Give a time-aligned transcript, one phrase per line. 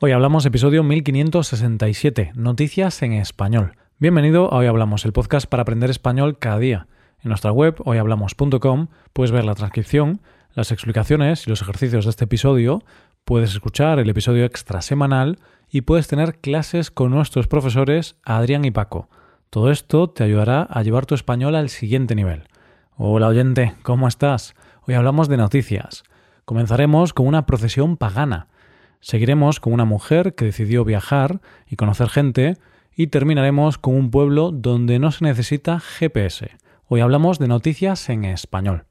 [0.00, 3.72] Hoy hablamos episodio 1567, Noticias en Español.
[3.98, 6.86] Bienvenido a Hoy Hablamos, el podcast para aprender español cada día.
[7.20, 10.20] En nuestra web, hoyhablamos.com, puedes ver la transcripción,
[10.54, 12.84] las explicaciones y los ejercicios de este episodio,
[13.24, 18.70] puedes escuchar el episodio extra semanal y puedes tener clases con nuestros profesores Adrián y
[18.70, 19.08] Paco.
[19.50, 22.44] Todo esto te ayudará a llevar tu español al siguiente nivel.
[22.94, 24.54] Hola oyente, ¿cómo estás?
[24.86, 26.04] Hoy hablamos de noticias.
[26.44, 28.46] Comenzaremos con una procesión pagana
[29.00, 32.56] Seguiremos con una mujer que decidió viajar y conocer gente
[32.94, 36.50] y terminaremos con un pueblo donde no se necesita GPS.
[36.86, 38.86] Hoy hablamos de noticias en español.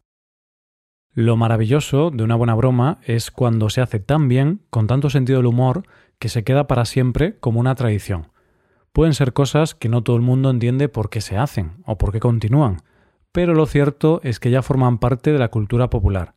[1.14, 5.40] Lo maravilloso de una buena broma es cuando se hace tan bien, con tanto sentido
[5.40, 5.84] del humor,
[6.20, 8.32] que se queda para siempre como una tradición.
[8.94, 12.12] Pueden ser cosas que no todo el mundo entiende por qué se hacen o por
[12.12, 12.78] qué continúan,
[13.32, 16.36] pero lo cierto es que ya forman parte de la cultura popular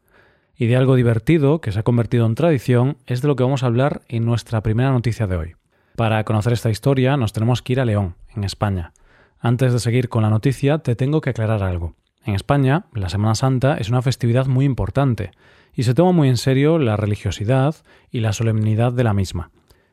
[0.61, 3.63] y de algo divertido que se ha convertido en tradición es de lo que vamos
[3.63, 5.53] a hablar en nuestra primera noticia de hoy.
[5.97, 8.93] Para conocer esta historia nos tenemos que ir a León, en España.
[9.39, 11.95] Antes de seguir con la noticia te tengo que aclarar algo.
[12.27, 15.31] En España, la Semana Santa es una festividad muy importante
[15.75, 17.77] y se toma muy en serio la religiosidad
[18.11, 19.53] y la solemnidad de la misma.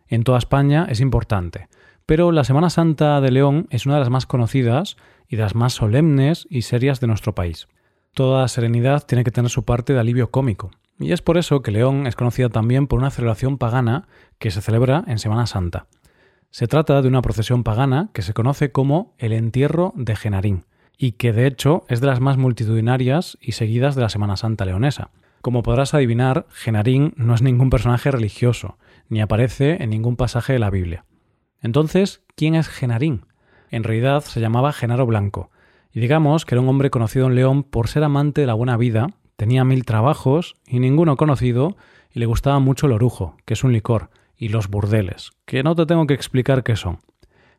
[0.09, 1.70] En toda España es importante,
[2.05, 4.97] pero la Semana Santa de León es una de las más conocidas
[5.30, 7.70] y de las más solemnes y serias de nuestro país.
[8.18, 11.70] Toda serenidad tiene que tener su parte de alivio cómico, y es por eso que
[11.70, 14.08] León es conocida también por una celebración pagana
[14.40, 15.86] que se celebra en Semana Santa.
[16.50, 20.66] Se trata de una procesión pagana que se conoce como el entierro de Genarín,
[20.98, 24.66] y que de hecho es de las más multitudinarias y seguidas de la Semana Santa
[24.66, 25.12] leonesa.
[25.44, 28.80] Como podrás adivinar, Genarín no es ningún personaje religioso,
[29.10, 31.06] ni aparece en ningún pasaje de la Biblia.
[31.62, 33.28] Entonces, ¿quién es Genarín?
[33.70, 35.52] En realidad se llamaba Genaro Blanco,
[36.00, 39.08] digamos que era un hombre conocido en León por ser amante de la buena vida,
[39.36, 41.78] tenía mil trabajos y ninguno conocido,
[42.12, 45.76] y le gustaba mucho el orujo, que es un licor, y los burdeles, que no
[45.76, 47.00] te tengo que explicar qué son.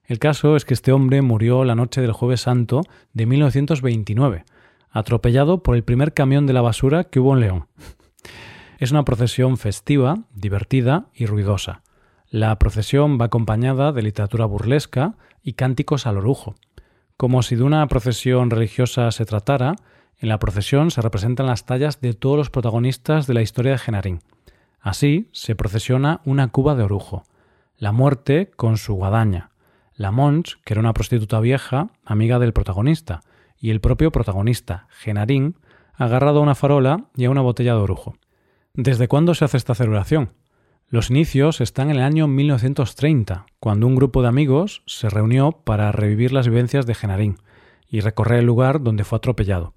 [0.04, 2.80] El caso es que este hombre murió la noche del jueves santo
[3.12, 4.44] de 1929,
[4.90, 7.66] atropellado por el primer camión de la basura que hubo en León.
[8.78, 11.82] Es una procesión festiva, divertida y ruidosa.
[12.30, 16.54] La procesión va acompañada de literatura burlesca y cánticos al orujo.
[17.18, 19.74] Como si de una procesión religiosa se tratara,
[20.20, 23.78] en la procesión se representan las tallas de todos los protagonistas de la historia de
[23.78, 24.20] Genarín.
[24.78, 27.24] Así se procesiona una cuba de orujo,
[27.76, 29.50] la muerte con su guadaña,
[29.96, 33.22] la Monch, que era una prostituta vieja, amiga del protagonista,
[33.58, 35.56] y el propio protagonista, Genarín,
[35.94, 38.14] agarrado a una farola y a una botella de orujo.
[38.74, 40.34] ¿Desde cuándo se hace esta celebración?
[40.90, 45.92] Los inicios están en el año 1930, cuando un grupo de amigos se reunió para
[45.92, 47.36] revivir las vivencias de Genarín
[47.90, 49.74] y recorrer el lugar donde fue atropellado.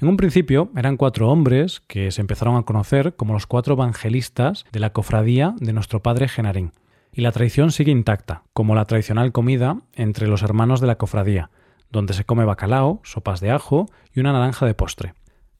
[0.00, 4.66] En un principio eran cuatro hombres que se empezaron a conocer como los cuatro evangelistas
[4.70, 6.70] de la cofradía de nuestro padre Genarín.
[7.12, 11.50] Y la tradición sigue intacta, como la tradicional comida entre los hermanos de la cofradía,
[11.90, 15.14] donde se come bacalao, sopas de ajo y una naranja de postre.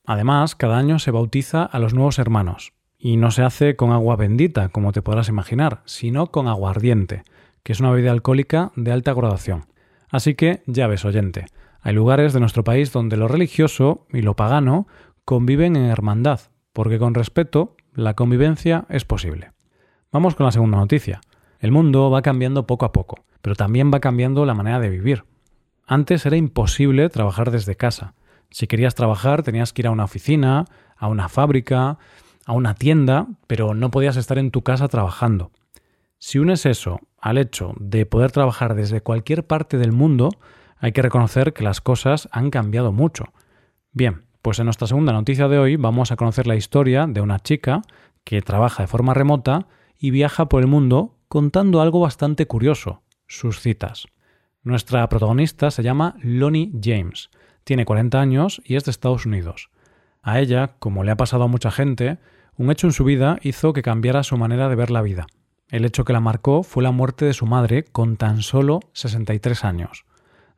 [0.05, 4.15] Además, cada año se bautiza a los nuevos hermanos, y no se hace con agua
[4.15, 7.23] bendita, como te podrás imaginar, sino con aguardiente,
[7.63, 9.65] que es una bebida alcohólica de alta graduación.
[10.09, 11.45] Así que, ya ves, oyente,
[11.81, 14.87] hay lugares de nuestro país donde lo religioso y lo pagano
[15.25, 16.41] conviven en hermandad,
[16.73, 19.51] porque con respeto la convivencia es posible.
[20.11, 21.21] Vamos con la segunda noticia.
[21.59, 25.25] El mundo va cambiando poco a poco, pero también va cambiando la manera de vivir.
[25.85, 28.13] Antes era imposible trabajar desde casa.
[28.49, 30.65] Si querías trabajar tenías que ir a una oficina,
[30.95, 31.97] a una fábrica,
[32.47, 35.51] a una tienda, pero no podías estar en tu casa trabajando.
[36.17, 40.29] Si unes eso al hecho de poder trabajar desde cualquier parte del mundo,
[40.77, 43.33] hay que reconocer que las cosas han cambiado mucho.
[43.91, 47.39] Bien, pues en nuestra segunda noticia de hoy vamos a conocer la historia de una
[47.39, 47.81] chica
[48.23, 49.67] que trabaja de forma remota
[49.99, 54.07] y viaja por el mundo contando algo bastante curioso, sus citas.
[54.63, 57.29] Nuestra protagonista se llama Lonnie James,
[57.65, 59.69] tiene 40 años y es de Estados Unidos.
[60.21, 62.19] A ella, como le ha pasado a mucha gente,
[62.57, 65.27] un hecho en su vida hizo que cambiara su manera de ver la vida.
[65.69, 69.63] El hecho que la marcó fue la muerte de su madre con tan solo 63
[69.63, 70.05] años,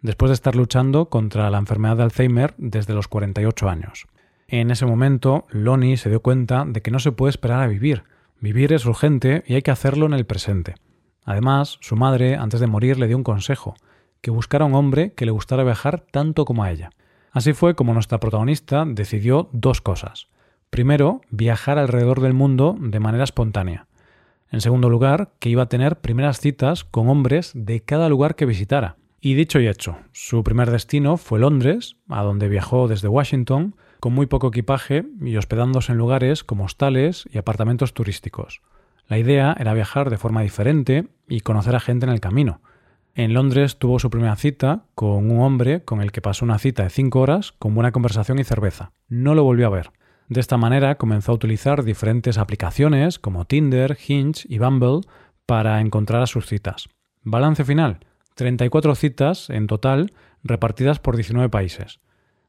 [0.01, 4.07] después de estar luchando contra la enfermedad de Alzheimer desde los 48 años.
[4.47, 8.03] En ese momento, Lonnie se dio cuenta de que no se puede esperar a vivir.
[8.39, 10.75] Vivir es urgente y hay que hacerlo en el presente.
[11.25, 13.75] Además, su madre, antes de morir, le dio un consejo,
[14.21, 16.91] que buscara un hombre que le gustara viajar tanto como a ella.
[17.31, 20.27] Así fue como nuestra protagonista decidió dos cosas.
[20.69, 23.88] Primero, viajar alrededor del mundo de manera espontánea.
[24.51, 28.45] En segundo lugar, que iba a tener primeras citas con hombres de cada lugar que
[28.45, 28.98] visitara.
[29.21, 34.13] Y dicho y hecho, su primer destino fue Londres, a donde viajó desde Washington, con
[34.13, 38.62] muy poco equipaje y hospedándose en lugares como hostales y apartamentos turísticos.
[39.07, 42.62] La idea era viajar de forma diferente y conocer a gente en el camino.
[43.16, 46.83] En Londres tuvo su primera cita con un hombre con el que pasó una cita
[46.83, 48.94] de cinco horas con buena conversación y cerveza.
[49.10, 49.92] No lo volvió a ver.
[50.29, 55.01] De esta manera comenzó a utilizar diferentes aplicaciones como Tinder, Hinge y Bumble
[55.47, 56.87] para encontrar a sus citas.
[57.23, 58.05] Balance final.
[58.35, 61.99] 34 citas en total repartidas por 19 países.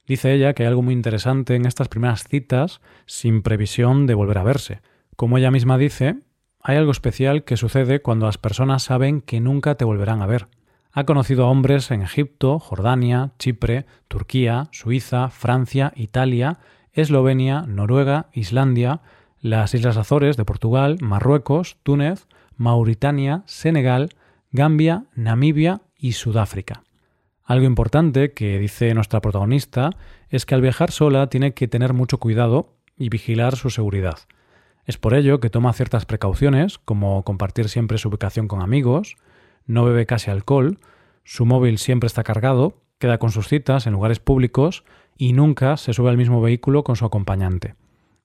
[0.06, 4.36] Dice ella que hay algo muy interesante en estas primeras citas sin previsión de volver
[4.36, 4.82] a verse.
[5.16, 6.18] Como ella misma dice,
[6.62, 10.48] hay algo especial que sucede cuando las personas saben que nunca te volverán a ver.
[10.92, 16.58] Ha conocido a hombres en Egipto, Jordania, Chipre, Turquía, Suiza, Francia, Italia,
[17.00, 19.00] Eslovenia, Noruega, Islandia,
[19.40, 22.26] las Islas Azores de Portugal, Marruecos, Túnez,
[22.56, 24.10] Mauritania, Senegal,
[24.52, 26.82] Gambia, Namibia y Sudáfrica.
[27.44, 29.90] Algo importante que dice nuestra protagonista
[30.28, 34.18] es que al viajar sola tiene que tener mucho cuidado y vigilar su seguridad.
[34.84, 39.16] Es por ello que toma ciertas precauciones, como compartir siempre su ubicación con amigos,
[39.66, 40.78] no bebe casi alcohol,
[41.24, 44.84] su móvil siempre está cargado, queda con sus citas en lugares públicos
[45.20, 47.74] y nunca se sube al mismo vehículo con su acompañante.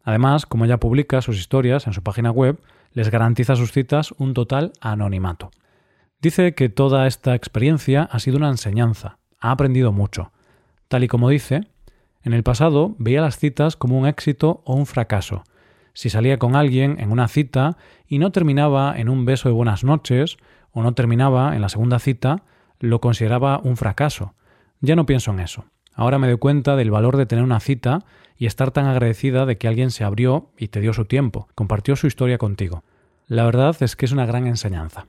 [0.01, 2.57] Además, como ella publica sus historias en su página web,
[2.93, 5.51] les garantiza sus citas un total anonimato.
[6.21, 10.31] Dice que toda esta experiencia ha sido una enseñanza, ha aprendido mucho.
[10.87, 11.67] Tal y como dice,
[12.23, 15.43] en el pasado veía las citas como un éxito o un fracaso.
[15.91, 17.75] Si salía con alguien en una cita
[18.07, 20.37] y no terminaba en un beso de buenas noches,
[20.71, 22.43] o no terminaba en la segunda cita,
[22.79, 24.33] lo consideraba un fracaso.
[24.79, 25.65] Ya no pienso en eso.
[25.95, 28.05] Ahora me doy cuenta del valor de tener una cita
[28.37, 31.95] y estar tan agradecida de que alguien se abrió y te dio su tiempo, compartió
[31.95, 32.83] su historia contigo.
[33.27, 35.07] La verdad es que es una gran enseñanza.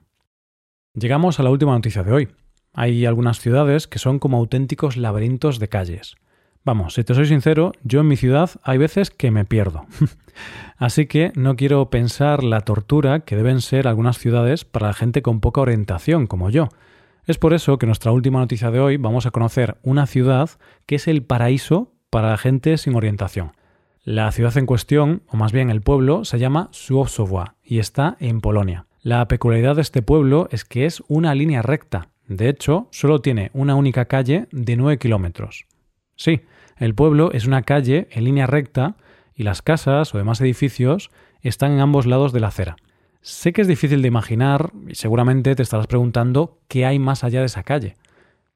[0.95, 2.29] Llegamos a la última noticia de hoy.
[2.73, 6.17] Hay algunas ciudades que son como auténticos laberintos de calles.
[6.65, 9.87] Vamos, si te soy sincero, yo en mi ciudad hay veces que me pierdo.
[10.77, 15.23] Así que no quiero pensar la tortura que deben ser algunas ciudades para la gente
[15.23, 16.69] con poca orientación, como yo.
[17.27, 20.49] Es por eso que en nuestra última noticia de hoy vamos a conocer una ciudad
[20.87, 23.51] que es el paraíso para la gente sin orientación.
[24.05, 28.41] La ciudad en cuestión, o más bien el pueblo, se llama Suosowa y está en
[28.41, 28.87] Polonia.
[29.03, 32.11] La peculiaridad de este pueblo es que es una línea recta.
[32.29, 35.67] De hecho, solo tiene una única calle de 9 kilómetros.
[36.15, 36.43] Sí,
[36.77, 38.95] el pueblo es una calle en línea recta
[39.35, 41.11] y las casas o demás edificios
[41.43, 42.77] están en ambos lados de la acera.
[43.21, 47.41] Sé que es difícil de imaginar y seguramente te estarás preguntando qué hay más allá
[47.41, 47.97] de esa calle.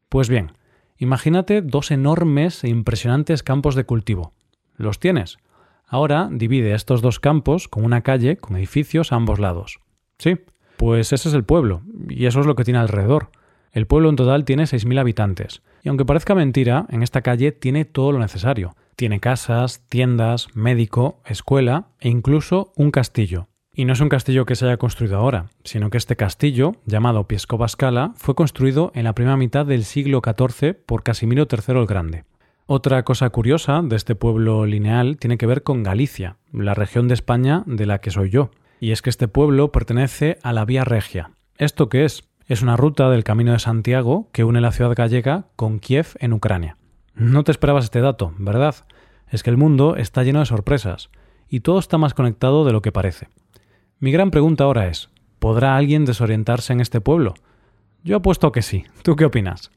[0.09, 0.53] Pues bien,
[0.99, 4.33] imagínate dos enormes e impresionantes campos de cultivo.
[4.77, 5.39] ¿Los tienes?
[5.87, 9.81] Ahora divide estos dos campos con una calle con edificios a ambos lados.
[10.19, 10.39] Sí,
[10.77, 13.31] pues ese es el pueblo, y eso es lo que tiene alrededor.
[13.73, 17.85] El pueblo en total tiene 6.000 habitantes, y aunque parezca mentira, en esta calle tiene
[17.85, 18.75] todo lo necesario.
[18.97, 24.57] Tiene casas, tiendas, médico, escuela e incluso un castillo, y no es un castillo que
[24.57, 29.15] se haya construido ahora, sino que este castillo, llamado Piescova Scala, fue construido en la
[29.15, 32.25] primera mitad del siglo XIV por Casimiro III el Grande.
[32.67, 37.15] Otra cosa curiosa de este pueblo lineal tiene que ver con Galicia, la región de
[37.15, 38.51] España de la que soy yo,
[38.81, 41.33] y es que este pueblo pertenece a la Vía Regia.
[41.59, 42.25] ¿Esto qué es?
[42.47, 46.33] Es una ruta del Camino de Santiago que une la ciudad gallega con Kiev en
[46.33, 46.77] Ucrania.
[47.15, 48.75] No te esperabas este dato, ¿verdad?
[49.29, 51.11] Es que el mundo está lleno de sorpresas,
[51.49, 53.29] y todo está más conectado de lo que parece.
[54.03, 57.35] Mi gran pregunta ahora es, ¿podrá alguien desorientarse en este pueblo?
[58.03, 58.85] Yo apuesto que sí.
[59.03, 59.71] ¿Tú qué opinas?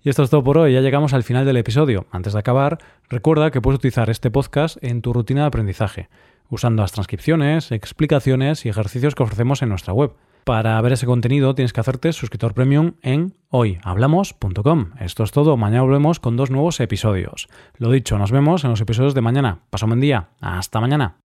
[0.00, 2.06] Y esto es todo por hoy, ya llegamos al final del episodio.
[2.12, 6.08] Antes de acabar, recuerda que puedes utilizar este podcast en tu rutina de aprendizaje,
[6.50, 10.12] usando las transcripciones, explicaciones y ejercicios que ofrecemos en nuestra web.
[10.44, 14.90] Para ver ese contenido tienes que hacerte suscriptor premium en hoyhablamos.com.
[15.00, 17.48] Esto es todo, mañana volvemos con dos nuevos episodios.
[17.78, 19.62] Lo dicho, nos vemos en los episodios de mañana.
[19.70, 21.23] Paso un buen día, hasta mañana.